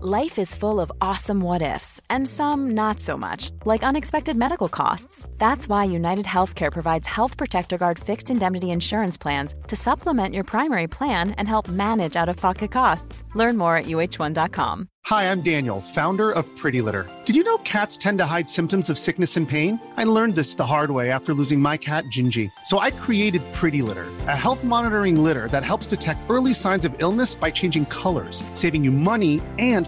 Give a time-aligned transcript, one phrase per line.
[0.00, 4.68] Life is full of awesome what ifs, and some not so much, like unexpected medical
[4.68, 5.28] costs.
[5.38, 10.44] That's why United Healthcare provides Health Protector Guard fixed indemnity insurance plans to supplement your
[10.44, 13.24] primary plan and help manage out of pocket costs.
[13.34, 14.88] Learn more at uh1.com.
[15.08, 17.08] Hi, I'm Daniel, founder of Pretty Litter.
[17.24, 19.80] Did you know cats tend to hide symptoms of sickness and pain?
[19.96, 22.50] I learned this the hard way after losing my cat, Gingy.
[22.66, 26.94] So I created Pretty Litter, a health monitoring litter that helps detect early signs of
[26.98, 29.87] illness by changing colors, saving you money and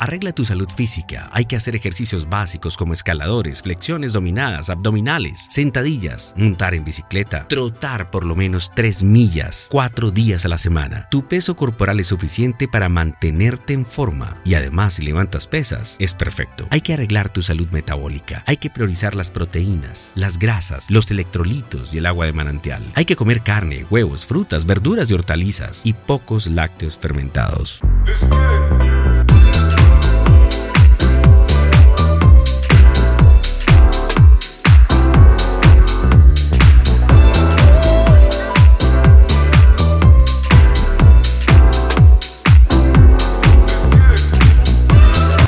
[0.00, 1.28] Arregla tu salud física.
[1.30, 8.10] Hay que hacer ejercicios básicos como escaladores, flexiones dominadas, abdominales, sentadillas, montar en bicicleta, trotar
[8.10, 11.06] por lo menos 3 millas, 4 días a la semana.
[11.10, 16.14] Tu peso corporal es suficiente para mantenerte en forma y además si levantas pesas, es
[16.14, 16.66] perfecto.
[16.70, 18.42] Hay que arreglar tu salud metabólica.
[18.46, 22.90] Hay que priorizar las proteínas, las grasas, los electrolitos y el agua de manantial.
[22.94, 27.80] Hay que comer carne, huevos, frutas, verduras y hortalizas y pocos lácteos fermentados.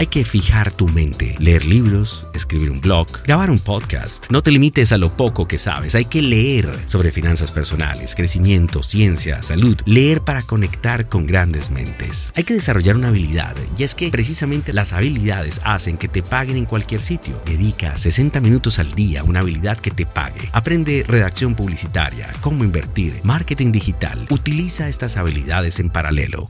[0.02, 4.26] Hay que fijar tu mente, leer libros, escribir un blog, grabar un podcast.
[4.32, 8.82] No te limites a lo poco que sabes, hay que leer sobre finanzas personales, crecimiento,
[8.82, 12.32] ciencia, salud, leer para conectar con grandes mentes.
[12.34, 16.56] Hay que desarrollar una habilidad y es que precisamente las habilidades hacen que te paguen
[16.56, 17.40] en cualquier sitio.
[17.46, 20.50] Dedica 60 minutos al día a una habilidad que te pague.
[20.50, 24.26] Aprende redacción publicitaria, cómo invertir, marketing digital.
[24.30, 26.48] Utiliza estas habilidades en paralelo.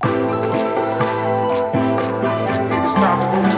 [3.03, 3.52] unstoppable.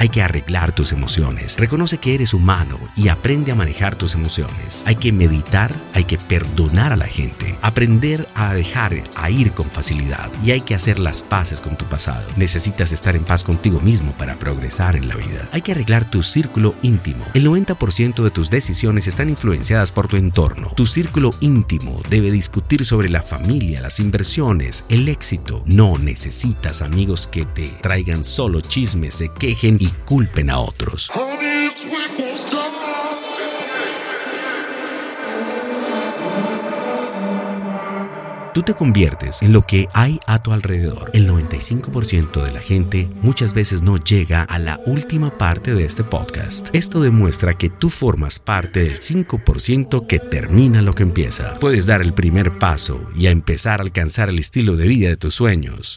[0.00, 1.58] Hay que arreglar tus emociones.
[1.58, 4.82] Reconoce que eres humano y aprende a manejar tus emociones.
[4.86, 9.66] Hay que meditar, hay que perdonar a la gente, aprender a dejar a ir con
[9.66, 12.26] facilidad y hay que hacer las paces con tu pasado.
[12.38, 15.46] Necesitas estar en paz contigo mismo para progresar en la vida.
[15.52, 17.26] Hay que arreglar tu círculo íntimo.
[17.34, 20.72] El 90% de tus decisiones están influenciadas por tu entorno.
[20.76, 25.62] Tu círculo íntimo debe discutir sobre la familia, las inversiones, el éxito.
[25.66, 31.10] No necesitas amigos que te traigan solo chismes, se quejen y culpen a otros.
[38.52, 41.10] Tú te conviertes en lo que hay a tu alrededor.
[41.14, 46.02] El 95% de la gente muchas veces no llega a la última parte de este
[46.02, 46.68] podcast.
[46.72, 51.58] Esto demuestra que tú formas parte del 5% que termina lo que empieza.
[51.60, 55.16] Puedes dar el primer paso y a empezar a alcanzar el estilo de vida de
[55.16, 55.96] tus sueños.